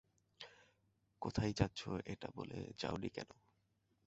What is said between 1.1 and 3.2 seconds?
কোথায় যাচ্ছো সেটা বলে যাওনি